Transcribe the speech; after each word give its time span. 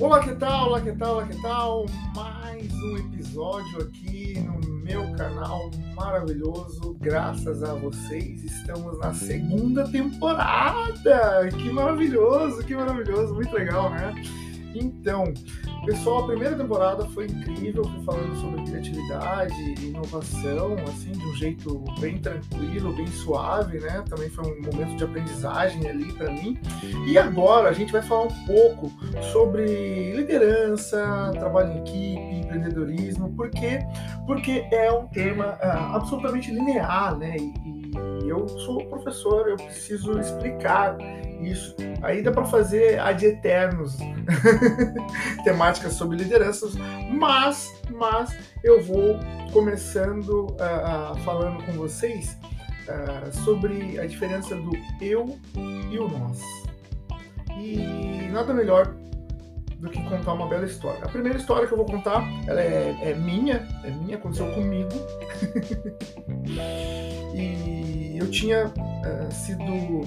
Olá, 0.00 0.20
que 0.20 0.34
tal? 0.34 0.68
Olá, 0.68 0.80
que 0.80 0.92
tal? 0.92 1.16
Olá, 1.16 1.26
que 1.26 1.42
tal? 1.42 1.86
Mais 2.16 2.72
um 2.72 2.96
episódio 2.96 3.82
aqui 3.82 4.40
no 4.40 4.58
meu 4.82 5.12
canal 5.12 5.70
maravilhoso. 5.94 6.96
Graças 6.98 7.62
a 7.62 7.74
vocês, 7.74 8.42
estamos 8.42 8.98
na 8.98 9.12
segunda 9.12 9.86
temporada. 9.86 11.46
Que 11.50 11.70
maravilhoso, 11.70 12.64
que 12.64 12.74
maravilhoso, 12.74 13.34
muito 13.34 13.52
legal, 13.54 13.90
né? 13.90 14.14
Então, 14.74 15.34
pessoal, 15.90 16.22
a 16.22 16.26
primeira 16.28 16.54
temporada 16.54 17.04
foi 17.06 17.26
incrível, 17.26 17.82
falando 18.06 18.36
sobre 18.36 18.62
criatividade 18.62 19.74
inovação, 19.84 20.76
assim, 20.88 21.10
de 21.10 21.26
um 21.26 21.34
jeito 21.34 21.84
bem 21.98 22.16
tranquilo, 22.18 22.92
bem 22.92 23.08
suave, 23.08 23.80
né? 23.80 24.04
Também 24.08 24.30
foi 24.30 24.44
um 24.44 24.62
momento 24.62 24.96
de 24.96 25.02
aprendizagem 25.02 25.88
ali 25.88 26.12
para 26.12 26.30
mim. 26.30 26.56
E 27.08 27.18
agora 27.18 27.70
a 27.70 27.72
gente 27.72 27.90
vai 27.90 28.02
falar 28.02 28.28
um 28.28 28.46
pouco 28.46 28.92
sobre 29.32 30.12
liderança, 30.12 31.32
trabalho 31.34 31.72
em 31.72 31.78
equipe, 31.78 32.34
empreendedorismo, 32.36 33.34
por 33.34 33.50
quê? 33.50 33.80
Porque 34.26 34.68
é 34.70 34.92
um 34.92 35.08
tema 35.08 35.58
ah, 35.60 35.96
absolutamente 35.96 36.52
linear, 36.52 37.18
né? 37.18 37.36
E, 37.36 38.24
e 38.24 38.28
eu 38.28 38.48
sou 38.48 38.86
professor, 38.86 39.48
eu 39.48 39.56
preciso 39.56 40.20
explicar 40.20 40.96
isso. 41.42 41.74
Aí 42.02 42.22
dá 42.22 42.30
para 42.30 42.44
fazer 42.44 42.98
ad 42.98 43.24
eternos 43.24 43.98
temáticas 45.44 45.94
sobre 45.94 46.16
lideranças, 46.16 46.74
mas, 47.10 47.72
mas 47.90 48.36
eu 48.62 48.82
vou 48.82 49.18
começando 49.52 50.46
uh, 50.46 51.12
uh, 51.12 51.16
falando 51.24 51.64
com 51.64 51.72
vocês 51.72 52.36
uh, 52.88 53.32
sobre 53.44 53.98
a 53.98 54.06
diferença 54.06 54.54
do 54.54 54.70
eu 55.00 55.38
e 55.90 55.98
o 55.98 56.08
nós. 56.08 56.40
E 57.58 58.28
nada 58.30 58.54
melhor 58.54 58.94
do 59.78 59.88
que 59.88 60.02
contar 60.08 60.34
uma 60.34 60.46
bela 60.46 60.66
história. 60.66 61.02
A 61.04 61.08
primeira 61.08 61.38
história 61.38 61.66
que 61.66 61.72
eu 61.72 61.78
vou 61.78 61.86
contar, 61.86 62.22
ela 62.46 62.60
é, 62.60 62.96
é 63.02 63.14
minha, 63.14 63.66
é 63.82 63.90
minha, 63.90 64.16
aconteceu 64.16 64.52
comigo. 64.52 64.90
e 67.34 68.18
eu 68.18 68.30
tinha 68.30 68.70
sido 69.30 70.06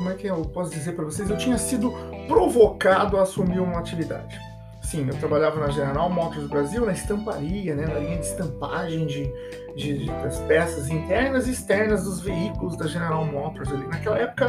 como 0.00 0.10
é 0.10 0.14
que 0.14 0.26
eu 0.26 0.42
posso 0.46 0.70
dizer 0.70 0.92
para 0.92 1.04
vocês? 1.04 1.28
Eu 1.28 1.36
tinha 1.36 1.58
sido 1.58 1.92
provocado 2.26 3.18
a 3.18 3.22
assumir 3.22 3.60
uma 3.60 3.78
atividade. 3.78 4.40
Sim, 4.82 5.06
eu 5.06 5.14
trabalhava 5.18 5.60
na 5.60 5.68
General 5.68 6.10
Motors 6.10 6.48
Brasil, 6.48 6.84
na 6.84 6.92
estamparia, 6.92 7.76
né, 7.76 7.86
na 7.86 8.00
linha 8.00 8.18
de 8.18 8.26
estampagem 8.26 9.06
de, 9.06 9.30
de, 9.76 9.98
de, 9.98 10.06
das 10.06 10.38
peças 10.40 10.88
internas 10.88 11.46
e 11.46 11.52
externas 11.52 12.04
dos 12.04 12.20
veículos 12.20 12.76
da 12.76 12.88
General 12.88 13.24
Motors 13.24 13.70
ali. 13.70 13.86
Naquela 13.86 14.18
época, 14.18 14.48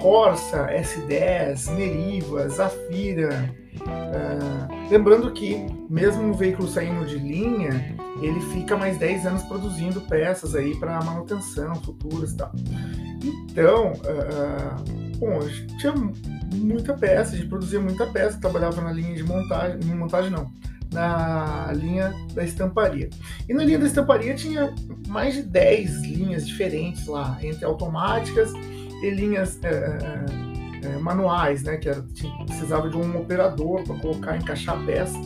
Corsa, 0.00 0.66
S10, 0.66 1.70
Meriva, 1.70 2.48
Zafira. 2.48 3.48
Uh, 3.80 4.77
lembrando 4.90 5.32
que, 5.32 5.66
mesmo 5.88 6.22
um 6.22 6.32
veículo 6.32 6.68
saindo 6.68 7.06
de 7.06 7.18
linha, 7.18 7.96
ele 8.20 8.40
fica 8.52 8.76
mais 8.76 8.98
10 8.98 9.26
anos 9.26 9.42
produzindo 9.44 10.00
peças 10.02 10.54
aí 10.54 10.74
para 10.76 11.02
manutenção 11.02 11.74
futuras 11.76 12.32
e 12.32 12.36
tal. 12.36 12.52
Então, 13.22 13.92
uh, 13.92 15.18
bom, 15.18 15.40
tinha 15.78 15.92
muita 16.54 16.94
peça, 16.94 17.34
a 17.34 17.36
gente 17.36 17.48
produzia 17.48 17.80
muita 17.80 18.06
peça, 18.06 18.40
trabalhava 18.40 18.80
na 18.80 18.92
linha 18.92 19.14
de 19.14 19.22
montagem, 19.22 19.78
montagem 19.94 20.30
não, 20.30 20.50
na 20.92 21.72
linha 21.72 22.14
da 22.34 22.44
estamparia. 22.44 23.10
E 23.48 23.54
na 23.54 23.64
linha 23.64 23.78
da 23.78 23.86
estamparia 23.86 24.34
tinha 24.34 24.74
mais 25.08 25.34
de 25.34 25.42
10 25.42 26.02
linhas 26.02 26.46
diferentes 26.46 27.06
lá, 27.06 27.38
entre 27.42 27.64
automáticas 27.64 28.52
e 29.02 29.10
linhas 29.10 29.56
uh, 29.56 30.47
uh, 30.84 31.00
manuais, 31.00 31.62
né, 31.62 31.76
que 31.76 31.88
era, 31.88 32.02
tinha, 32.14 32.32
precisava 32.44 32.88
de 32.88 32.96
um 32.96 33.18
operador 33.18 33.82
para 33.84 33.96
colocar, 33.96 34.36
encaixar 34.36 34.80
a 34.80 34.84
peça 34.84 35.18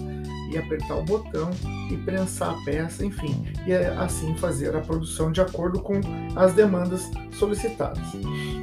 e 0.51 0.59
apertar 0.59 0.97
o 0.97 1.03
botão 1.03 1.51
e 1.91 1.97
prensar 1.97 2.51
a 2.51 2.65
peça, 2.65 3.05
enfim, 3.05 3.45
e 3.67 3.75
assim 3.75 4.35
fazer 4.37 4.77
a 4.77 4.81
produção 4.81 5.33
de 5.33 5.41
acordo 5.41 5.81
com 5.81 6.01
as 6.37 6.53
demandas 6.53 7.11
solicitadas. 7.33 8.03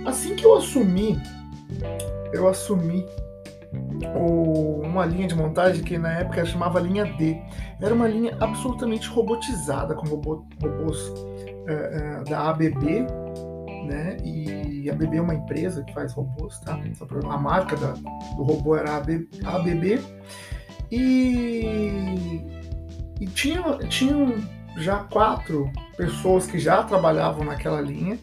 Assim 0.06 0.36
que 0.36 0.46
eu 0.46 0.56
assumi, 0.56 1.20
eu 2.32 2.48
assumi 2.48 3.06
o, 4.16 4.82
uma 4.84 5.06
linha 5.06 5.28
de 5.28 5.36
montagem 5.36 5.84
que 5.84 5.98
na 5.98 6.12
época 6.14 6.46
chamava 6.46 6.80
linha 6.80 7.06
D. 7.06 7.40
Era 7.82 7.94
uma 7.94 8.08
linha 8.08 8.36
absolutamente 8.40 9.08
robotizada, 9.10 9.94
com 9.94 10.08
robô, 10.08 10.46
robôs 10.62 11.14
é, 11.68 11.74
é, 11.74 12.24
da 12.30 12.50
ABB, 12.50 13.06
né? 13.90 14.18
E 14.24 14.90
a 14.90 14.94
ABB 14.94 15.18
é 15.18 15.22
uma 15.22 15.34
empresa 15.34 15.84
que 15.84 15.94
faz 15.94 16.14
robôs, 16.14 16.60
tá? 16.60 16.80
A 17.30 17.38
marca 17.38 17.76
da, 17.76 17.92
do 18.38 18.44
robô 18.44 18.76
era 18.76 18.92
a 18.92 18.98
ABB. 18.98 20.00
E, 20.92 22.42
e 23.20 23.26
tinha, 23.28 23.62
tinham 23.90 24.36
já 24.78 24.98
quatro 24.98 25.70
pessoas 25.98 26.48
que 26.48 26.58
já 26.58 26.84
trabalhavam 26.84 27.44
naquela 27.44 27.82
linha, 27.82 28.18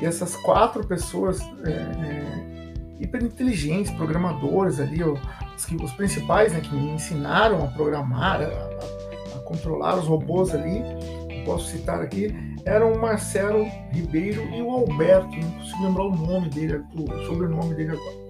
e 0.00 0.04
essas 0.04 0.36
quatro 0.36 0.86
pessoas 0.86 1.40
é, 1.64 1.70
é, 1.70 2.72
hiper 3.00 3.22
inteligentes, 3.22 3.92
programadores 3.92 4.80
ali, 4.80 5.02
os, 5.04 5.20
os 5.82 5.92
principais 5.92 6.52
né, 6.52 6.60
que 6.60 6.74
me 6.74 6.90
ensinaram 6.90 7.62
a 7.64 7.68
programar, 7.68 8.42
a, 8.42 8.46
a, 8.46 9.36
a 9.36 9.42
controlar 9.44 9.96
os 9.96 10.06
robôs 10.06 10.54
ali, 10.54 10.82
posso 11.44 11.70
citar 11.70 12.00
aqui, 12.00 12.34
eram 12.64 12.92
o 12.92 13.00
Marcelo 13.00 13.66
Ribeiro 13.90 14.42
e 14.54 14.62
o 14.62 14.70
Alberto, 14.70 15.36
não 15.36 15.50
consigo 15.52 15.84
lembrar 15.84 16.04
o 16.04 16.16
nome 16.16 16.48
dele, 16.48 16.82
o 16.94 17.26
sobrenome 17.26 17.74
dele 17.74 17.92
agora. 17.92 18.22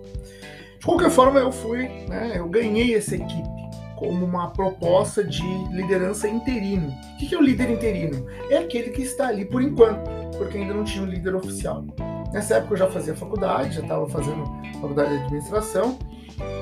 De 0.78 0.87
qualquer 0.87 1.10
forma, 1.10 1.38
eu 1.38 1.53
fui, 1.53 1.88
né, 2.09 2.32
eu 2.37 2.48
ganhei 2.48 2.94
essa 2.97 3.15
equipe 3.15 3.62
como 3.97 4.25
uma 4.25 4.50
proposta 4.50 5.22
de 5.22 5.44
liderança 5.70 6.28
interino. 6.28 6.88
O 6.88 7.16
que 7.19 7.32
é 7.32 7.38
o 7.38 7.43
líder 7.43 7.70
interino? 7.70 8.26
É 8.50 8.59
aquele 8.59 8.91
que 8.91 9.03
está 9.03 9.28
ali 9.28 9.44
por 9.44 9.62
enquanto, 9.62 10.10
porque 10.37 10.59
ainda 10.59 10.75
não 10.75 10.82
tinha 10.82 11.04
um 11.04 11.06
líder 11.06 11.37
oficial. 11.37 11.84
Nessa 12.32 12.56
época 12.56 12.75
eu 12.75 12.78
já 12.78 12.91
fazia 12.91 13.14
faculdade, 13.14 13.76
já 13.76 13.82
estava 13.82 14.09
fazendo 14.09 14.44
faculdade 14.81 15.10
de 15.10 15.16
administração 15.25 15.99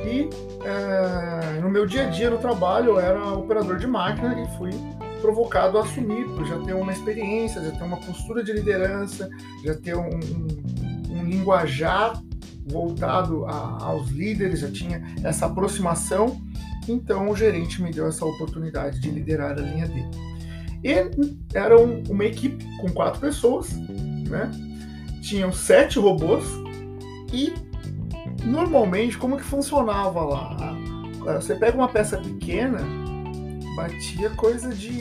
e 0.05 0.29
é, 0.65 1.61
no 1.61 1.71
meu 1.71 1.87
dia 1.87 2.09
a 2.09 2.11
dia 2.11 2.29
no 2.29 2.39
trabalho 2.39 2.91
eu 2.91 3.01
era 3.01 3.33
operador 3.33 3.79
de 3.79 3.87
máquina 3.87 4.39
e 4.39 4.59
fui 4.59 4.71
provocado 5.21 5.79
a 5.79 5.83
assumir, 5.83 6.27
por 6.27 6.47
já 6.47 6.59
ter 6.59 6.75
uma 6.75 6.93
experiência, 6.93 7.63
já 7.63 7.71
ter 7.71 7.85
uma 7.85 7.99
postura 7.99 8.43
de 8.43 8.53
liderança, 8.53 9.29
já 9.65 9.75
ter 9.75 9.97
um, 9.97 10.09
um, 10.09 11.19
um 11.19 11.25
linguajar 11.25 12.21
voltado 12.67 13.45
a, 13.47 13.85
aos 13.85 14.11
líderes, 14.11 14.61
já 14.61 14.71
tinha 14.71 15.03
essa 15.25 15.47
aproximação 15.47 16.41
então 16.89 17.29
o 17.31 17.37
gerente 17.37 17.83
me 17.83 17.91
deu 17.91 18.09
essa 18.09 18.25
oportunidade 18.25 19.01
de 19.01 19.11
liderar 19.11 19.53
a 19.53 19.61
linha 19.61 19.87
D. 19.87 20.05
E 20.83 20.95
era 21.55 21.79
uma 21.79 22.25
equipe 22.25 22.65
com 22.79 22.89
quatro 22.91 23.21
pessoas, 23.21 23.73
né? 23.73 24.51
Tinham 25.23 25.53
sete 25.53 25.99
robôs 25.99 26.45
e 27.33 27.53
normalmente 28.45 29.19
como 29.19 29.37
que 29.37 29.45
funcionava 29.45 30.23
lá? 30.23 30.57
Você 31.37 31.55
pega 31.55 31.77
uma 31.77 31.89
peça 31.89 32.17
pequena, 32.17 32.81
batia 33.77 34.31
coisa 34.31 34.71
de 34.75 35.01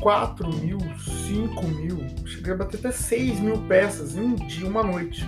4 0.00 0.48
mil, 0.56 0.78
5 1.26 1.68
mil, 1.68 1.98
cheguei 2.26 2.52
a 2.52 2.56
bater 2.56 2.78
até 2.78 2.92
6 2.92 3.40
mil 3.40 3.58
peças 3.62 4.16
em 4.16 4.20
um 4.20 4.34
dia, 4.34 4.68
uma 4.68 4.82
noite. 4.82 5.24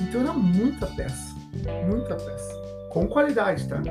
Então 0.00 0.20
era 0.20 0.32
muita 0.32 0.86
peça, 0.86 1.34
muita 1.88 2.14
peça. 2.14 2.62
Com 2.90 3.06
qualidade, 3.06 3.68
tá? 3.68 3.82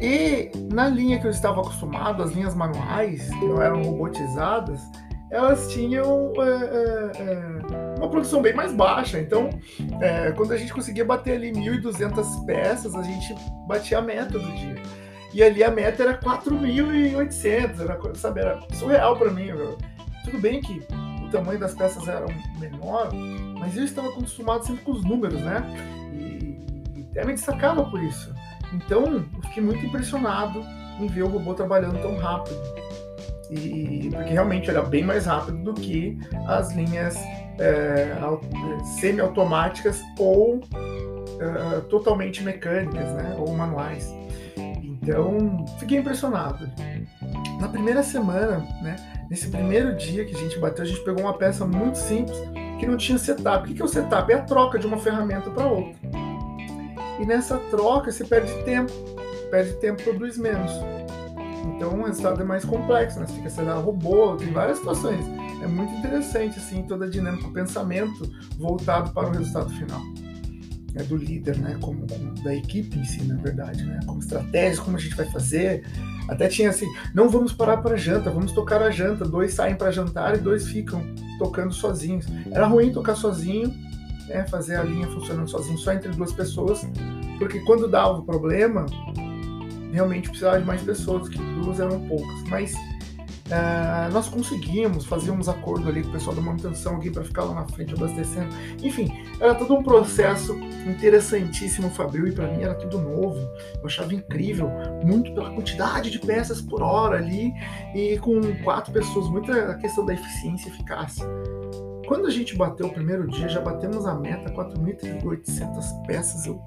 E 0.00 0.50
na 0.72 0.88
linha 0.88 1.18
que 1.18 1.26
eu 1.26 1.30
estava 1.30 1.60
acostumado, 1.60 2.22
as 2.22 2.32
linhas 2.32 2.54
manuais, 2.54 3.28
que 3.28 3.44
não 3.44 3.60
eram 3.60 3.82
robotizadas, 3.82 4.80
elas 5.30 5.68
tinham 5.72 6.32
é, 6.38 7.20
é, 7.20 7.98
uma 7.98 8.08
produção 8.08 8.40
bem 8.40 8.54
mais 8.54 8.72
baixa. 8.72 9.18
Então, 9.18 9.50
é, 10.00 10.32
quando 10.32 10.52
a 10.52 10.56
gente 10.56 10.72
conseguia 10.72 11.04
bater 11.04 11.34
ali 11.34 11.52
1.200 11.52 12.46
peças, 12.46 12.94
a 12.94 13.02
gente 13.02 13.34
batia 13.66 13.98
a 13.98 14.02
meta 14.02 14.38
do 14.38 14.52
dia. 14.52 14.76
E 15.32 15.42
ali 15.42 15.62
a 15.62 15.70
meta 15.70 16.02
era 16.02 16.18
4.800, 16.18 17.80
era, 17.80 18.14
sabe, 18.14 18.40
era 18.40 18.60
surreal 18.72 19.16
para 19.16 19.30
mim. 19.30 19.48
Tudo 20.24 20.38
bem 20.38 20.60
que 20.60 20.82
o 21.22 21.30
tamanho 21.30 21.58
das 21.58 21.74
peças 21.74 22.06
era 22.08 22.26
menor, 22.58 23.10
mas 23.58 23.76
eu 23.76 23.84
estava 23.84 24.08
acostumado 24.08 24.64
sempre 24.64 24.82
com 24.84 24.92
os 24.92 25.04
números, 25.04 25.40
né? 25.40 25.62
E, 26.12 26.58
e 26.96 27.06
até 27.10 27.24
me 27.24 27.34
destacava 27.34 27.84
por 27.84 28.02
isso. 28.02 28.34
Então, 28.72 29.04
eu 29.06 29.42
fiquei 29.42 29.62
muito 29.62 29.84
impressionado 29.84 30.64
em 30.98 31.06
ver 31.06 31.22
o 31.22 31.28
robô 31.28 31.54
trabalhando 31.54 32.00
tão 32.00 32.16
rápido. 32.16 32.56
E, 33.50 34.10
porque 34.12 34.32
realmente 34.32 34.68
era 34.68 34.82
bem 34.82 35.02
mais 35.04 35.24
rápido 35.24 35.58
do 35.58 35.74
que 35.74 36.18
as 36.46 36.72
linhas 36.72 37.16
é, 37.58 38.14
semi-automáticas 39.00 40.02
ou 40.18 40.60
é, 41.40 41.80
totalmente 41.88 42.42
mecânicas, 42.42 43.10
né, 43.12 43.36
ou 43.38 43.54
manuais. 43.54 44.12
Então, 45.08 45.64
fiquei 45.78 45.98
impressionado. 45.98 46.70
Na 47.58 47.66
primeira 47.66 48.02
semana, 48.02 48.58
né, 48.82 48.96
nesse 49.30 49.48
primeiro 49.48 49.96
dia 49.96 50.22
que 50.26 50.36
a 50.36 50.38
gente 50.38 50.58
bateu, 50.58 50.84
a 50.84 50.86
gente 50.86 51.02
pegou 51.02 51.22
uma 51.22 51.32
peça 51.32 51.64
muito 51.64 51.96
simples 51.96 52.36
que 52.78 52.86
não 52.86 52.98
tinha 52.98 53.16
setup. 53.16 53.70
O 53.70 53.74
que 53.74 53.80
é 53.80 53.84
o 53.84 53.88
setup? 53.88 54.30
É 54.30 54.36
a 54.36 54.42
troca 54.42 54.78
de 54.78 54.86
uma 54.86 54.98
ferramenta 54.98 55.50
para 55.50 55.66
outra. 55.66 55.94
E 57.18 57.24
nessa 57.24 57.56
troca 57.70 58.12
você 58.12 58.22
perde 58.22 58.52
tempo. 58.64 58.92
Perde 59.50 59.72
tempo, 59.80 60.02
produz 60.02 60.36
menos. 60.36 60.70
Então 61.74 61.98
o 61.98 62.04
resultado 62.04 62.42
é 62.42 62.44
mais 62.44 62.66
complexo, 62.66 63.18
né? 63.18 63.26
Você 63.26 63.32
tem 63.32 63.42
que 63.42 63.48
acelerar 63.48 63.80
robô, 63.80 64.36
tem 64.36 64.52
várias 64.52 64.76
situações. 64.76 65.24
É 65.62 65.66
muito 65.66 65.92
interessante, 65.94 66.58
assim, 66.58 66.82
toda 66.82 67.06
a 67.06 67.08
dinâmica, 67.08 67.48
o 67.48 67.52
pensamento 67.52 68.30
voltado 68.58 69.10
para 69.12 69.26
o 69.26 69.30
resultado 69.30 69.70
final. 69.70 70.02
É 70.94 71.02
do 71.02 71.16
líder, 71.16 71.58
né? 71.58 71.76
Como, 71.80 72.06
como, 72.06 72.34
da 72.42 72.54
equipe 72.54 72.98
em 72.98 73.04
si, 73.04 73.22
na 73.22 73.36
verdade, 73.36 73.84
né? 73.84 74.00
Como 74.06 74.18
estratégia, 74.18 74.82
como 74.82 74.96
a 74.96 75.00
gente 75.00 75.14
vai 75.14 75.26
fazer. 75.30 75.84
Até 76.28 76.48
tinha 76.48 76.70
assim, 76.70 76.86
não 77.14 77.28
vamos 77.28 77.52
parar 77.52 77.78
para 77.78 77.96
janta, 77.96 78.30
vamos 78.30 78.52
tocar 78.52 78.82
a 78.82 78.90
janta. 78.90 79.24
Dois 79.24 79.54
saem 79.54 79.76
para 79.76 79.90
jantar 79.90 80.34
e 80.34 80.38
dois 80.38 80.66
ficam 80.66 81.02
tocando 81.38 81.72
sozinhos. 81.72 82.26
Era 82.50 82.66
ruim 82.66 82.92
tocar 82.92 83.14
sozinho, 83.14 83.72
né? 84.28 84.46
Fazer 84.48 84.76
a 84.76 84.82
linha 84.82 85.06
funcionando 85.08 85.48
sozinho, 85.48 85.78
só 85.78 85.92
entre 85.92 86.10
duas 86.10 86.32
pessoas, 86.32 86.86
porque 87.38 87.60
quando 87.60 87.88
dava 87.88 88.18
o 88.18 88.22
problema, 88.22 88.86
realmente 89.92 90.28
precisava 90.28 90.58
de 90.58 90.66
mais 90.66 90.82
pessoas, 90.82 91.28
que 91.28 91.38
duas 91.38 91.80
eram 91.80 92.00
poucas. 92.06 92.42
Mas 92.48 92.74
uh, 92.74 94.12
nós 94.12 94.28
conseguimos 94.28 95.04
fazer 95.06 95.30
uns 95.30 95.48
acordos 95.48 95.86
ali 95.86 96.02
com 96.02 96.10
o 96.10 96.12
pessoal 96.12 96.36
da 96.36 96.42
manutenção 96.42 96.96
aqui 96.96 97.10
para 97.10 97.24
ficar 97.24 97.44
lá 97.44 97.54
na 97.54 97.64
frente 97.66 97.94
abastecendo. 97.94 98.48
Enfim, 98.82 99.12
era 99.40 99.54
todo 99.54 99.74
um 99.74 99.82
processo 99.82 100.54
interessantíssimo, 100.86 101.90
Fabril, 101.90 102.26
e 102.28 102.32
para 102.32 102.48
mim 102.48 102.62
era 102.62 102.74
tudo 102.74 102.98
novo. 102.98 103.38
Eu 103.80 103.86
achava 103.86 104.12
incrível, 104.14 104.70
muito 105.04 105.32
pela 105.34 105.50
quantidade 105.50 106.10
de 106.10 106.18
peças 106.18 106.60
por 106.60 106.82
hora 106.82 107.16
ali 107.18 107.52
e 107.94 108.18
com 108.18 108.40
quatro 108.62 108.92
pessoas, 108.92 109.28
muita 109.28 109.74
questão 109.76 110.04
da 110.04 110.14
eficiência 110.14 110.68
e 110.68 110.72
eficácia. 110.72 111.26
Quando 112.06 112.26
a 112.26 112.30
gente 112.30 112.56
bateu 112.56 112.86
o 112.86 112.92
primeiro 112.92 113.26
dia, 113.28 113.48
já 113.48 113.60
batemos 113.60 114.06
a 114.06 114.14
meta, 114.14 114.50
4.800 114.50 116.06
peças. 116.06 116.46
Eu, 116.46 116.60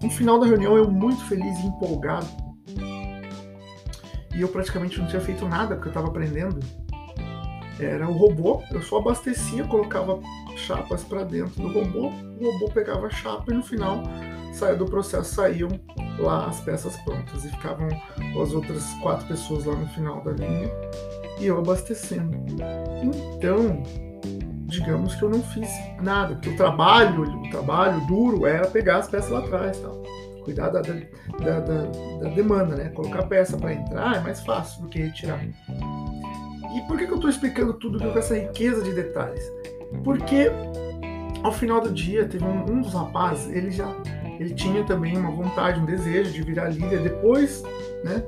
no 0.00 0.10
final 0.10 0.38
da 0.38 0.46
reunião, 0.46 0.76
eu 0.76 0.88
muito 0.90 1.24
feliz 1.24 1.58
e 1.58 1.66
empolgado 1.66 2.28
e 4.36 4.42
eu 4.42 4.48
praticamente 4.48 5.00
não 5.00 5.06
tinha 5.06 5.20
feito 5.20 5.48
nada 5.48 5.74
porque 5.74 5.88
eu 5.88 5.90
estava 5.90 6.08
aprendendo. 6.08 6.60
Era 7.80 8.08
o 8.08 8.12
robô, 8.12 8.62
eu 8.70 8.82
só 8.82 8.98
abastecia, 8.98 9.64
colocava 9.64 10.20
chapas 10.56 11.04
para 11.04 11.24
dentro 11.24 11.62
do 11.62 11.68
robô, 11.68 12.08
o 12.08 12.52
robô 12.52 12.70
pegava 12.72 13.06
a 13.06 13.10
chapa 13.10 13.52
e 13.52 13.54
no 13.54 13.62
final 13.62 14.02
saia 14.52 14.74
do 14.74 14.86
processo 14.86 15.34
saíam 15.34 15.68
lá 16.18 16.46
as 16.46 16.60
peças 16.60 16.96
prontas 16.98 17.44
e 17.44 17.50
ficavam 17.50 17.88
as 18.42 18.52
outras 18.52 18.84
quatro 19.02 19.26
pessoas 19.26 19.64
lá 19.66 19.74
no 19.74 19.86
final 19.88 20.22
da 20.22 20.32
linha 20.32 20.70
e 21.38 21.46
eu 21.46 21.58
abastecendo. 21.58 22.36
Então, 23.02 23.82
digamos 24.66 25.14
que 25.14 25.22
eu 25.22 25.28
não 25.28 25.42
fiz 25.42 25.68
nada, 26.00 26.34
porque 26.34 26.50
o 26.50 26.56
trabalho, 26.56 27.22
o 27.22 27.50
trabalho 27.50 28.00
duro 28.06 28.46
era 28.46 28.66
pegar 28.66 28.98
as 28.98 29.08
peças 29.08 29.30
lá 29.30 29.40
atrás, 29.40 29.78
tal 29.78 30.02
cuidar 30.46 30.68
da, 30.68 30.80
da, 30.80 31.60
da, 31.60 31.82
da 32.20 32.28
demanda, 32.30 32.76
né? 32.76 32.88
Colocar 32.90 33.24
peça 33.24 33.56
para 33.56 33.74
entrar 33.74 34.16
é 34.16 34.20
mais 34.20 34.40
fácil 34.40 34.82
do 34.82 34.88
que 34.88 35.00
retirar. 35.00 35.44
E 35.44 36.80
por 36.86 36.96
que, 36.96 37.06
que 37.06 37.12
eu 37.12 37.16
estou 37.16 37.28
explicando 37.28 37.74
tudo 37.74 37.98
com 37.98 38.16
essa 38.16 38.38
riqueza 38.38 38.82
de 38.82 38.92
detalhes? 38.94 39.42
Porque 40.02 40.50
ao 41.42 41.52
final 41.52 41.80
do 41.80 41.92
dia 41.92 42.26
teve 42.26 42.44
um, 42.44 42.70
um 42.70 42.80
dos 42.80 42.92
rapazes, 42.92 43.54
ele 43.54 43.70
já 43.70 43.94
ele 44.38 44.54
tinha 44.54 44.84
também 44.84 45.16
uma 45.16 45.30
vontade, 45.30 45.80
um 45.80 45.86
desejo 45.86 46.32
de 46.32 46.42
virar 46.42 46.68
líder 46.68 47.02
depois, 47.02 47.62
né? 48.04 48.22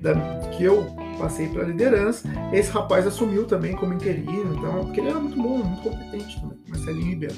Da, 0.00 0.14
que 0.52 0.64
eu 0.64 0.86
passei 1.18 1.48
para 1.48 1.64
liderança, 1.64 2.26
esse 2.52 2.70
rapaz 2.70 3.06
assumiu 3.06 3.44
também 3.44 3.76
como 3.76 3.92
interino, 3.92 4.54
então, 4.56 4.84
porque 4.84 5.00
ele 5.00 5.10
era 5.10 5.18
muito 5.18 5.36
bom, 5.36 5.58
muito 5.58 5.82
competente 5.82 6.40
também, 6.40 6.58
Marcelinho 6.68 7.06
Ribeiro. 7.06 7.34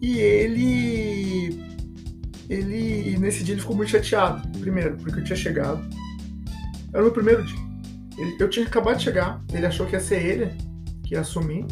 E 0.00 0.18
ele 0.18 1.74
ele 2.48 3.16
nesse 3.18 3.42
dia 3.42 3.54
ele 3.54 3.60
ficou 3.60 3.74
muito 3.74 3.90
chateado. 3.90 4.46
Primeiro, 4.58 4.96
porque 4.96 5.20
eu 5.20 5.24
tinha 5.24 5.36
chegado. 5.36 5.82
Era 6.92 7.00
o 7.00 7.06
meu 7.06 7.12
primeiro 7.12 7.42
dia. 7.42 7.58
Ele, 8.18 8.36
eu 8.38 8.48
tinha 8.48 8.66
acabado 8.66 8.98
de 8.98 9.04
chegar. 9.04 9.42
Ele 9.52 9.66
achou 9.66 9.86
que 9.86 9.94
ia 9.94 10.00
ser 10.00 10.24
ele 10.24 10.50
que 11.02 11.14
ia 11.14 11.20
assumir. 11.20 11.64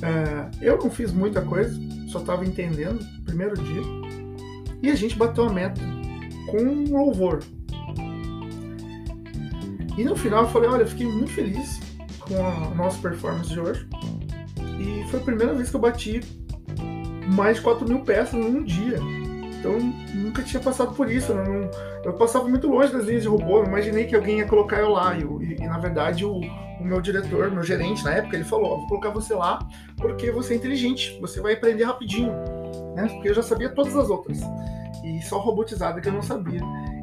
Uh, 0.00 0.50
eu 0.62 0.78
não 0.78 0.90
fiz 0.90 1.12
muita 1.12 1.42
coisa, 1.42 1.78
só 2.08 2.20
estava 2.20 2.44
entendendo. 2.44 2.98
Primeiro 3.24 3.54
dia. 3.62 3.82
E 4.82 4.90
a 4.90 4.94
gente 4.94 5.16
bateu 5.16 5.44
a 5.44 5.52
meta 5.52 5.80
com 6.46 6.84
louvor. 6.90 7.40
E 9.96 10.04
no 10.04 10.16
final 10.16 10.44
eu 10.44 10.48
falei: 10.48 10.70
olha, 10.70 10.82
eu 10.82 10.88
fiquei 10.88 11.06
muito 11.06 11.32
feliz 11.32 11.80
com 12.20 12.34
a 12.46 12.74
nossa 12.74 12.98
performance 13.00 13.50
de 13.50 13.60
hoje. 13.60 13.86
E 14.78 15.04
foi 15.10 15.20
a 15.20 15.22
primeira 15.22 15.52
vez 15.52 15.68
que 15.68 15.76
eu 15.76 15.80
bati 15.80 16.20
mais 17.34 17.56
de 17.56 17.62
4 17.62 17.86
mil 17.86 18.00
peças 18.00 18.32
num 18.32 18.64
dia. 18.64 18.98
Então 19.58 19.78
nunca 20.14 20.42
tinha 20.42 20.62
passado 20.62 20.94
por 20.94 21.10
isso. 21.10 21.34
Né? 21.34 21.44
Não, 21.44 21.70
eu 22.04 22.14
passava 22.14 22.48
muito 22.48 22.66
longe 22.66 22.92
das 22.92 23.04
linhas 23.04 23.22
de 23.22 23.28
robô, 23.28 23.58
não 23.58 23.66
imaginei 23.66 24.06
que 24.06 24.16
alguém 24.16 24.38
ia 24.38 24.46
colocar 24.46 24.78
eu 24.78 24.88
lá. 24.88 25.14
E, 25.16 25.22
e 25.22 25.66
na 25.66 25.78
verdade 25.78 26.24
o, 26.24 26.40
o, 26.80 26.84
meu 26.84 27.00
diretor, 27.00 27.50
meu 27.50 27.62
gerente 27.62 28.02
na 28.04 28.14
época, 28.14 28.36
ele 28.36 28.44
falou: 28.44 28.78
vou 28.78 28.86
colocar 28.88 29.10
você 29.10 29.34
lá 29.34 29.58
porque 29.96 30.30
você 30.30 30.54
é 30.54 30.56
inteligente, 30.56 31.18
você 31.20 31.40
vai 31.40 31.54
aprender 31.54 31.84
rapidinho. 31.84 32.32
Né? 32.96 33.08
Porque 33.08 33.28
eu 33.28 33.34
já 33.34 33.42
sabia 33.42 33.68
todas 33.68 33.96
as 33.96 34.08
outras. 34.08 34.40
E 35.04 35.22
só 35.22 35.38
robotizada 35.38 36.00
que 36.00 36.08
eu 36.08 36.12
não 36.12 36.22
sabia. 36.22 36.60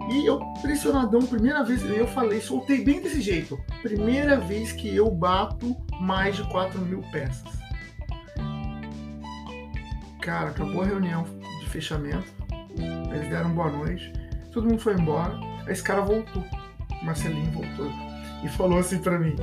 E 0.10 0.26
eu, 0.26 0.40
pressionadão, 0.62 1.22
primeira 1.22 1.64
vez, 1.64 1.84
eu 1.84 2.08
falei, 2.08 2.40
soltei 2.40 2.84
bem 2.84 3.02
desse 3.02 3.20
jeito. 3.20 3.60
Primeira 3.82 4.38
vez 4.38 4.72
que 4.72 4.96
eu 4.96 5.10
bato 5.12 5.76
mais 6.00 6.36
de 6.38 6.44
4 6.50 6.80
mil 6.80 7.02
peças. 7.12 7.58
Cara, 10.22 10.50
acabou 10.50 10.82
a 10.82 10.86
reunião 10.86 11.26
de 11.62 11.70
fechamento. 11.70 12.34
Eles 13.14 13.30
deram 13.30 13.52
boa 13.52 13.70
noite, 13.70 14.14
todo 14.52 14.68
mundo 14.68 14.80
foi 14.80 14.94
embora. 14.94 15.38
Esse 15.68 15.84
cara 15.84 16.02
voltou, 16.02 16.44
Marcelinho 17.04 17.52
voltou 17.52 18.07
e 18.44 18.50
falou 18.50 18.80
assim 18.80 19.00
para 19.00 19.18
mim: 19.20 19.36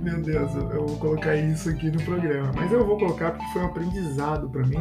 Meu 0.00 0.20
Deus, 0.20 0.54
eu 0.54 0.86
vou 0.86 0.98
colocar 0.98 1.36
isso 1.36 1.68
aqui 1.70 1.90
no 1.90 2.02
programa, 2.02 2.52
mas 2.54 2.72
eu 2.72 2.86
vou 2.86 2.98
colocar 2.98 3.30
porque 3.32 3.46
foi 3.52 3.62
um 3.62 3.66
aprendizado 3.66 4.50
para 4.50 4.66
mim, 4.66 4.78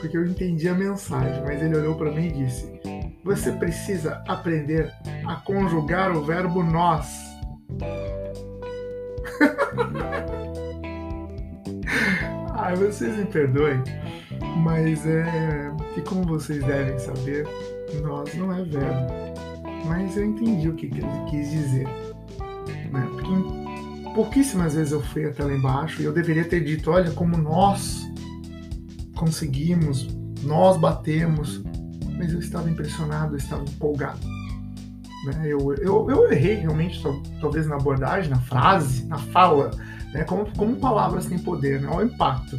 porque 0.00 0.16
eu 0.16 0.24
entendi 0.24 0.68
a 0.68 0.74
mensagem. 0.74 1.42
Mas 1.44 1.62
ele 1.62 1.76
olhou 1.76 1.94
para 1.96 2.10
mim 2.10 2.26
e 2.28 2.32
disse: 2.32 2.80
Você 3.24 3.52
precisa 3.52 4.22
aprender 4.28 4.92
a 5.26 5.36
conjugar 5.36 6.16
o 6.16 6.22
verbo 6.24 6.62
nós. 6.62 7.26
Ai, 12.54 12.76
vocês 12.76 13.16
me 13.16 13.24
perdoem, 13.24 13.82
mas 14.58 15.06
é 15.06 15.72
que 15.94 16.02
como 16.02 16.24
vocês 16.24 16.62
devem 16.64 16.98
saber, 16.98 17.46
nós 18.02 18.34
não 18.34 18.52
é 18.52 18.62
verbo. 18.62 19.12
Mas 19.86 20.16
eu 20.16 20.24
entendi 20.24 20.68
o 20.68 20.74
que 20.74 20.86
ele 20.86 21.02
quis 21.30 21.50
dizer. 21.50 21.86
Né? 22.92 23.08
Porque 23.12 24.14
pouquíssimas 24.14 24.74
vezes 24.74 24.92
eu 24.92 25.02
fui 25.02 25.26
até 25.26 25.44
lá 25.44 25.52
embaixo 25.52 26.02
e 26.02 26.04
eu 26.04 26.12
deveria 26.12 26.44
ter 26.44 26.62
dito, 26.64 26.90
olha 26.90 27.10
como 27.12 27.36
nós 27.36 28.06
conseguimos, 29.14 30.08
nós 30.42 30.76
batemos, 30.76 31.62
mas 32.16 32.32
eu 32.32 32.38
estava 32.38 32.70
impressionado, 32.70 33.34
eu 33.34 33.38
estava 33.38 33.62
empolgado. 33.62 34.20
Né? 35.24 35.42
Eu, 35.44 35.74
eu, 35.74 36.10
eu 36.10 36.32
errei 36.32 36.54
realmente, 36.54 37.02
talvez 37.40 37.66
na 37.66 37.76
abordagem, 37.76 38.30
na 38.30 38.40
frase, 38.40 39.04
na 39.06 39.18
fala, 39.18 39.70
né? 40.12 40.24
Como, 40.24 40.46
como 40.56 40.76
palavras 40.76 41.26
têm 41.26 41.38
poder, 41.38 41.80
né? 41.80 41.88
Olha 41.90 42.06
o 42.06 42.10
impacto. 42.10 42.58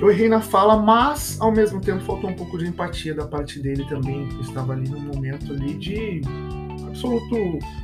Eu 0.00 0.10
errei 0.10 0.28
na 0.28 0.40
fala, 0.40 0.76
mas 0.76 1.40
ao 1.40 1.50
mesmo 1.50 1.80
tempo 1.80 2.00
faltou 2.04 2.30
um 2.30 2.34
pouco 2.34 2.56
de 2.56 2.66
empatia 2.66 3.14
da 3.14 3.26
parte 3.26 3.60
dele 3.60 3.84
também, 3.88 4.28
que 4.28 4.42
estava 4.42 4.72
ali 4.72 4.88
num 4.88 5.00
momento 5.00 5.52
ali 5.52 5.74
de 5.74 6.20
absoluto 6.86 7.36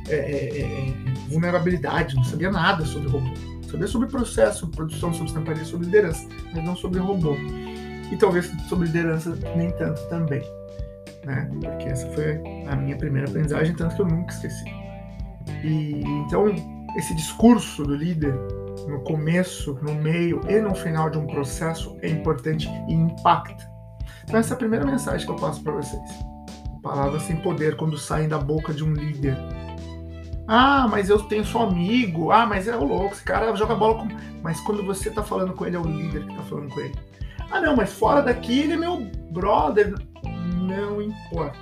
é, 0.07 0.15
é, 0.15 0.61
é, 0.61 0.93
vulnerabilidade, 1.29 2.15
não 2.15 2.23
sabia 2.23 2.49
nada 2.51 2.85
sobre 2.85 3.09
robô. 3.09 3.29
Sabia 3.69 3.87
sobre 3.87 4.07
processo, 4.07 4.67
produção, 4.69 5.11
sobre 5.11 5.27
estamparia, 5.27 5.65
sobre 5.65 5.87
liderança, 5.87 6.25
mas 6.53 6.63
não 6.63 6.75
sobre 6.75 6.99
robô. 6.99 7.35
E 8.11 8.15
talvez 8.17 8.49
sobre 8.69 8.87
liderança 8.87 9.37
nem 9.57 9.71
tanto 9.71 10.01
também. 10.07 10.41
Né? 11.25 11.49
Porque 11.61 11.89
essa 11.89 12.07
foi 12.11 12.39
a 12.67 12.75
minha 12.75 12.95
primeira 12.97 13.27
aprendizagem, 13.27 13.75
tanto 13.75 13.95
que 13.95 14.01
eu 14.01 14.07
nunca 14.07 14.33
esqueci. 14.33 14.65
E 15.63 16.01
então 16.25 16.47
esse 16.95 17.13
discurso 17.15 17.83
do 17.83 17.95
líder 17.95 18.33
no 18.87 19.01
começo, 19.03 19.77
no 19.81 19.95
meio 19.95 20.41
e 20.47 20.59
no 20.59 20.73
final 20.75 21.09
de 21.09 21.17
um 21.17 21.27
processo 21.27 21.97
é 22.01 22.09
importante 22.09 22.67
e 22.87 22.93
impacta. 22.93 23.69
Então 24.23 24.39
essa 24.39 24.53
é 24.53 24.55
a 24.55 24.57
primeira 24.57 24.85
mensagem 24.85 25.25
que 25.25 25.31
eu 25.31 25.37
passo 25.37 25.63
para 25.63 25.73
vocês. 25.73 26.01
Palavras 26.81 27.23
sem 27.23 27.37
poder 27.37 27.75
quando 27.77 27.97
saem 27.97 28.27
da 28.27 28.37
boca 28.37 28.73
de 28.73 28.83
um 28.83 28.93
líder. 28.93 29.37
Ah, 30.47 30.87
mas 30.87 31.09
eu 31.09 31.19
tenho 31.23 31.43
só 31.43 31.63
amigo. 31.63 32.31
Ah, 32.31 32.45
mas 32.45 32.67
é 32.67 32.75
o 32.75 32.83
louco, 32.83 33.13
esse 33.13 33.23
cara 33.23 33.55
joga 33.55 33.75
bola 33.75 33.99
com. 33.99 34.07
Mas 34.43 34.59
quando 34.61 34.85
você 34.85 35.09
tá 35.09 35.23
falando 35.23 35.53
com 35.53 35.65
ele, 35.65 35.75
é 35.75 35.79
o 35.79 35.87
líder 35.87 36.25
que 36.27 36.35
tá 36.35 36.43
falando 36.43 36.69
com 36.69 36.79
ele. 36.79 36.95
Ah, 37.51 37.59
não, 37.61 37.75
mas 37.75 37.93
fora 37.93 38.21
daqui 38.21 38.61
ele 38.61 38.73
é 38.73 38.77
meu 38.77 39.05
brother. 39.31 39.95
Não 40.67 41.01
importa. 41.01 41.57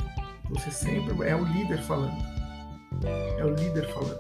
Você 0.50 0.72
sempre 0.72 1.28
é 1.28 1.36
o 1.36 1.44
líder 1.46 1.80
falando. 1.84 2.18
É 3.38 3.46
o 3.46 3.50
líder 3.50 3.88
falando. 3.94 4.20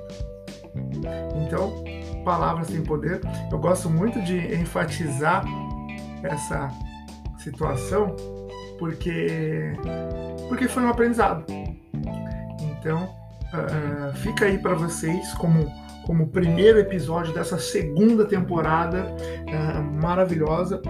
Então, 1.45 1.83
palavras 2.23 2.67
têm 2.67 2.81
poder. 2.81 3.21
Eu 3.51 3.59
gosto 3.59 3.89
muito 3.89 4.21
de 4.21 4.37
enfatizar 4.55 5.43
essa 6.23 6.69
situação 7.37 8.15
porque 8.79 9.73
porque 10.47 10.67
foi 10.67 10.83
um 10.83 10.89
aprendizado. 10.89 11.45
Então, 12.61 13.03
uh, 13.53 14.15
fica 14.17 14.45
aí 14.45 14.57
para 14.57 14.73
vocês 14.73 15.33
como 15.33 15.71
como 16.05 16.27
primeiro 16.27 16.79
episódio 16.79 17.33
dessa 17.33 17.57
segunda 17.57 18.25
temporada 18.25 19.05
uh, 19.05 19.83
maravilhosa 20.01 20.81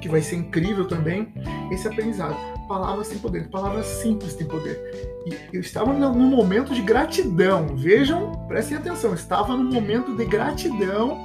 que 0.00 0.08
vai 0.08 0.20
ser 0.20 0.36
incrível 0.36 0.86
também 0.86 1.32
esse 1.72 1.88
aprendizado. 1.88 2.36
Palavras 2.68 3.08
têm 3.08 3.18
poder, 3.18 3.48
palavras 3.50 3.86
simples 3.86 4.34
têm 4.34 4.46
poder. 4.46 4.78
E 5.26 5.56
eu 5.56 5.60
estava 5.60 5.92
num 5.92 6.28
momento 6.28 6.74
de 6.74 6.80
gratidão. 6.80 7.76
Vejam, 7.76 8.32
prestem 8.48 8.78
atenção, 8.78 9.10
eu 9.10 9.16
estava 9.16 9.56
num 9.56 9.70
momento 9.70 10.16
de 10.16 10.24
gratidão. 10.24 11.18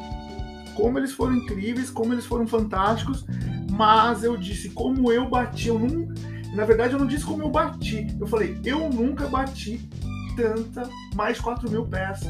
Como 0.76 0.98
eles 0.98 1.12
foram 1.12 1.36
incríveis, 1.36 1.90
como 1.90 2.14
eles 2.14 2.26
foram 2.26 2.48
fantásticos, 2.48 3.26
mas 3.72 4.24
eu 4.24 4.38
disse 4.38 4.70
como 4.70 5.12
eu 5.12 5.30
bati. 5.30 5.70
Eu 5.70 5.80
não, 5.80 6.08
na 6.54 6.66
verdade, 6.66 6.94
eu 6.94 7.00
não 7.00 7.08
disse 7.08 7.26
como 7.26 7.44
eu 7.44 7.50
bati. 7.50 8.08
Eu 8.20 8.28
falei, 8.28 8.60
eu 8.64 8.90
nunca 8.90 9.28
bati 9.28 9.90
tanta, 10.36 10.90
mais 11.16 11.40
4 11.40 11.70
mil 11.70 11.86
peças. 11.86 12.30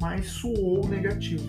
Mas 0.00 0.26
suou 0.26 0.86
negativo. 0.88 1.44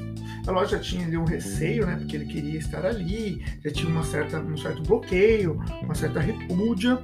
A 0.47 0.51
loja 0.51 0.77
já 0.77 0.79
tinha 0.79 1.05
ali 1.05 1.17
um 1.17 1.23
receio, 1.23 1.85
né? 1.85 1.95
Porque 1.95 2.15
ele 2.15 2.25
queria 2.25 2.57
estar 2.57 2.85
ali, 2.85 3.43
já 3.63 3.71
tinha 3.71 3.89
uma 3.89 4.03
certa, 4.03 4.39
um 4.39 4.57
certo 4.57 4.81
bloqueio, 4.83 5.59
uma 5.81 5.93
certa 5.93 6.19
repúdia. 6.19 7.01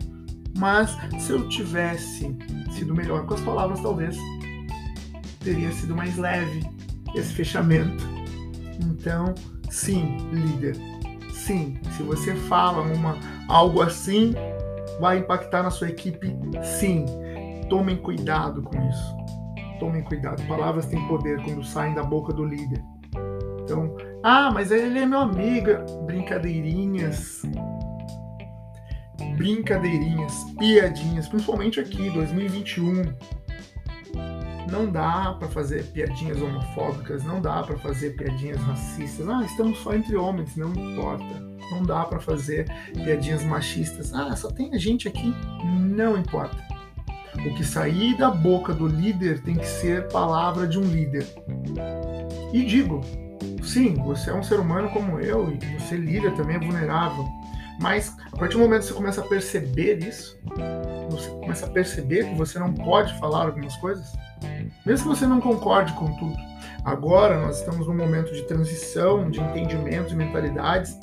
Mas 0.57 0.97
se 1.19 1.31
eu 1.31 1.47
tivesse 1.47 2.35
sido 2.71 2.95
melhor 2.95 3.25
com 3.25 3.35
as 3.35 3.41
palavras, 3.41 3.79
talvez 3.79 4.17
teria 5.39 5.71
sido 5.71 5.95
mais 5.95 6.17
leve 6.17 6.67
esse 7.15 7.33
fechamento. 7.33 8.03
Então, 8.81 9.33
sim, 9.69 10.17
líder. 10.31 10.75
Sim, 11.31 11.79
se 11.95 12.03
você 12.03 12.35
fala 12.35 12.81
uma, 12.81 13.17
algo 13.47 13.81
assim, 13.81 14.33
vai 14.99 15.19
impactar 15.19 15.63
na 15.63 15.69
sua 15.69 15.89
equipe, 15.89 16.35
sim. 16.79 17.05
Tomem 17.69 17.95
cuidado 17.95 18.61
com 18.63 18.75
isso. 18.89 19.15
Tomem 19.79 20.03
cuidado. 20.03 20.41
Palavras 20.47 20.87
têm 20.87 21.07
poder 21.07 21.41
quando 21.43 21.63
saem 21.63 21.93
da 21.93 22.03
boca 22.03 22.33
do 22.33 22.43
líder. 22.43 22.83
Ah, 24.29 24.51
mas 24.51 24.71
ele 24.71 24.99
é 24.99 25.05
meu 25.05 25.19
amigo. 25.19 25.71
Brincadeirinhas. 26.05 27.43
Brincadeirinhas, 29.37 30.33
piadinhas, 30.59 31.29
principalmente 31.29 31.79
aqui, 31.79 32.09
2021. 32.09 33.03
Não 34.69 34.91
dá 34.91 35.33
para 35.39 35.47
fazer 35.47 35.85
piadinhas 35.93 36.41
homofóbicas, 36.41 37.23
não 37.23 37.39
dá 37.39 37.63
para 37.63 37.77
fazer 37.77 38.17
piadinhas 38.17 38.59
racistas. 38.63 39.29
Ah, 39.29 39.45
estamos 39.45 39.77
só 39.77 39.93
entre 39.93 40.17
homens, 40.17 40.57
não 40.57 40.73
importa. 40.73 41.41
Não 41.71 41.83
dá 41.83 42.03
para 42.03 42.19
fazer 42.19 42.69
piadinhas 42.93 43.45
machistas. 43.45 44.13
Ah, 44.13 44.35
só 44.35 44.51
tem 44.51 44.73
a 44.73 44.77
gente 44.77 45.07
aqui, 45.07 45.33
não 45.63 46.17
importa. 46.17 46.57
O 47.33 47.55
que 47.55 47.63
sair 47.63 48.17
da 48.17 48.29
boca 48.29 48.73
do 48.73 48.87
líder 48.87 49.41
tem 49.41 49.55
que 49.55 49.65
ser 49.65 50.09
palavra 50.09 50.67
de 50.67 50.77
um 50.77 50.83
líder. 50.83 51.25
E 52.51 52.65
digo, 52.65 52.99
sim, 53.67 53.95
você 53.95 54.29
é 54.29 54.33
um 54.33 54.43
ser 54.43 54.59
humano 54.59 54.89
como 54.89 55.19
eu 55.19 55.51
e 55.51 55.79
você 55.79 55.95
lida 55.95 56.31
também 56.31 56.55
é 56.55 56.59
vulnerável. 56.59 57.27
Mas 57.79 58.15
a 58.33 58.37
partir 58.37 58.55
do 58.55 58.61
momento 58.61 58.81
que 58.81 58.87
você 58.87 58.93
começa 58.93 59.21
a 59.21 59.23
perceber 59.23 59.99
isso, 59.99 60.39
você 61.11 61.29
começa 61.29 61.65
a 61.67 61.69
perceber 61.69 62.25
que 62.25 62.35
você 62.35 62.57
não 62.57 62.73
pode 62.73 63.13
falar 63.19 63.45
algumas 63.45 63.75
coisas, 63.77 64.13
mesmo 64.85 65.11
que 65.11 65.19
você 65.19 65.27
não 65.27 65.39
concorde 65.39 65.93
com 65.93 66.11
tudo. 66.15 66.35
Agora 66.83 67.39
nós 67.39 67.59
estamos 67.59 67.85
num 67.85 67.95
momento 67.95 68.33
de 68.33 68.43
transição, 68.43 69.29
de 69.29 69.39
entendimento, 69.39 70.09
de 70.09 70.15
mentalidades, 70.15 70.97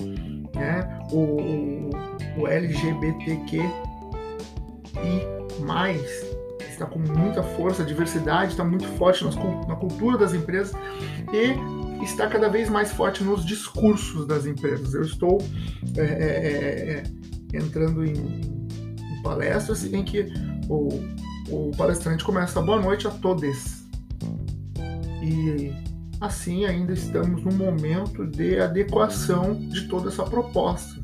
né? 0.55 0.99
O, 1.13 1.19
o, 1.19 2.41
o 2.41 2.49
LGBTQ 2.49 3.61
e 4.97 5.63
mais 5.63 6.35
está 6.69 6.87
com 6.87 6.99
muita 6.99 7.43
força, 7.43 7.83
a 7.83 7.87
diversidade 7.87 8.53
está 8.53 8.65
muito 8.65 8.87
forte 8.97 9.25
na 9.25 9.77
cultura 9.77 10.19
das 10.19 10.35
empresas 10.35 10.75
e 11.33 11.94
está 12.03 12.27
cada 12.27 12.49
vez 12.49 12.69
mais 12.69 12.93
forte 12.93 13.23
nos 13.23 13.45
discursos 13.45 14.27
das 14.27 14.47
empresas. 14.47 14.95
Eu 14.95 15.03
estou 15.03 15.39
é, 15.97 16.01
é, 16.01 16.05
é, 16.05 17.03
é 17.53 17.57
entrando 17.57 18.05
em, 18.05 18.13
em, 18.13 19.23
palestras 19.23 19.85
em 19.85 20.05
que 20.05 20.27
o, 20.69 20.89
o 21.49 21.71
palestrante 21.77 22.25
começa 22.25 22.61
boa 22.61 22.81
noite 22.81 23.07
a 23.07 23.11
todos. 23.11 23.85
E 25.23 25.73
assim 26.21 26.65
ainda 26.65 26.93
estamos 26.93 27.43
no 27.43 27.53
momento 27.53 28.27
de 28.27 28.59
adequação 28.59 29.55
de 29.55 29.89
toda 29.89 30.09
essa 30.09 30.25
proposta. 30.25 31.01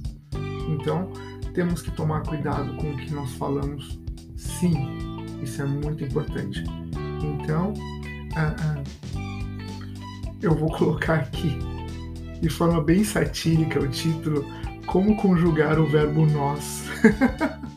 Então 0.69 1.11
temos 1.55 1.83
que 1.83 1.91
tomar 1.91 2.23
cuidado 2.23 2.77
com 2.77 2.91
o 2.91 2.97
que 2.97 3.13
nós 3.13 3.33
falamos. 3.33 3.99
Sim, 4.37 4.75
isso 5.43 5.63
é 5.63 5.65
muito 5.65 6.05
importante. 6.05 6.63
Então, 7.23 7.75
ah, 8.37 8.83
eu 10.43 10.55
vou 10.55 10.71
colocar 10.71 11.15
aqui 11.17 11.59
de 12.41 12.49
forma 12.49 12.83
bem 12.83 13.05
satírica 13.05 13.79
o 13.79 13.89
título 13.89 14.45
Como 14.87 15.17
conjugar 15.17 15.79
o 15.79 15.87
verbo 15.87 16.27
nós. 16.27 16.85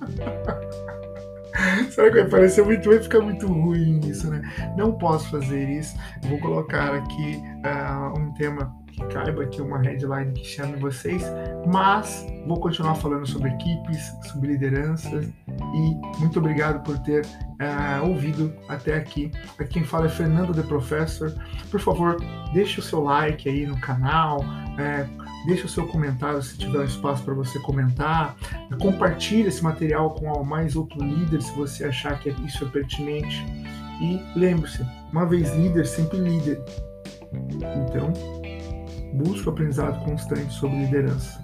Será 1.91 2.09
que 2.09 2.21
vai 2.21 2.29
parecer 2.29 2.63
muito, 2.63 2.89
vai 2.89 2.99
ficar 2.99 3.19
muito 3.19 3.45
ruim 3.47 3.99
isso, 3.99 4.29
né? 4.29 4.41
Não 4.75 4.93
posso 4.93 5.29
fazer 5.29 5.69
isso. 5.69 5.95
Vou 6.23 6.39
colocar 6.39 6.95
aqui 6.95 7.41
uh, 7.63 8.17
um 8.17 8.33
tema 8.33 8.75
que 8.87 9.05
caiba 9.07 9.43
aqui, 9.43 9.61
uma 9.61 9.79
headline 9.81 10.33
que 10.33 10.45
chame 10.45 10.75
vocês, 10.77 11.23
mas 11.71 12.25
vou 12.47 12.59
continuar 12.59 12.95
falando 12.95 13.27
sobre 13.27 13.49
equipes, 13.49 14.11
sobre 14.31 14.53
lideranças 14.53 15.27
e 15.73 16.19
muito 16.19 16.39
obrigado 16.39 16.83
por 16.83 16.97
ter 16.99 17.25
uh, 17.25 18.07
ouvido 18.07 18.53
até 18.67 18.95
aqui. 18.95 19.31
Aqui 19.57 19.73
quem 19.73 19.83
fala 19.83 20.05
é 20.05 20.09
Fernando 20.09 20.53
The 20.53 20.61
Professor. 20.63 21.33
Por 21.71 21.79
favor, 21.79 22.17
deixe 22.53 22.79
o 22.79 22.83
seu 22.83 23.01
like 23.01 23.49
aí 23.49 23.65
no 23.65 23.79
canal, 23.79 24.41
uh, 24.41 25.45
deixe 25.47 25.65
o 25.65 25.69
seu 25.69 25.87
comentário 25.87 26.41
se 26.41 26.57
tiver 26.57 26.79
um 26.79 26.83
espaço 26.83 27.23
para 27.23 27.33
você 27.33 27.59
comentar, 27.59 28.35
compartilhe 28.79 29.47
esse 29.47 29.63
material 29.63 30.11
com 30.11 30.43
mais 30.43 30.75
outro 30.75 31.03
líder 31.03 31.41
se 31.41 31.51
você 31.55 31.85
achar 31.85 32.19
que 32.19 32.29
isso 32.45 32.63
é 32.63 32.67
pertinente. 32.67 33.43
E 34.01 34.21
lembre-se, 34.35 34.85
uma 35.11 35.25
vez 35.25 35.55
líder, 35.55 35.85
sempre 35.85 36.17
líder. 36.17 36.61
Então, 37.87 38.11
busque 39.13 39.47
o 39.47 39.51
aprendizado 39.51 40.03
constante 40.03 40.51
sobre 40.53 40.77
liderança. 40.77 41.41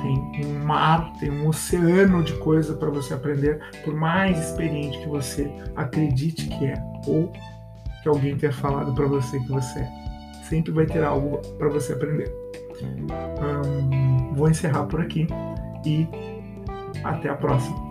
Tem 0.00 0.46
um 0.46 0.64
mar, 0.64 1.12
tem 1.18 1.30
um 1.30 1.48
oceano 1.48 2.22
de 2.22 2.32
coisa 2.34 2.74
para 2.74 2.90
você 2.90 3.14
aprender, 3.14 3.60
por 3.84 3.94
mais 3.94 4.38
experiente 4.38 4.98
que 4.98 5.08
você 5.08 5.50
acredite 5.76 6.48
que 6.48 6.66
é, 6.66 6.74
ou 7.06 7.30
que 8.02 8.08
alguém 8.08 8.36
tenha 8.36 8.52
falado 8.52 8.94
para 8.94 9.06
você 9.06 9.38
que 9.38 9.48
você 9.48 9.80
é. 9.80 9.90
Sempre 10.44 10.72
vai 10.72 10.86
ter 10.86 11.04
algo 11.04 11.38
para 11.58 11.68
você 11.68 11.92
aprender. 11.92 12.32
Hum, 12.82 14.32
vou 14.34 14.48
encerrar 14.48 14.84
por 14.84 15.00
aqui 15.00 15.26
e 15.84 16.08
até 17.04 17.28
a 17.28 17.34
próxima. 17.34 17.90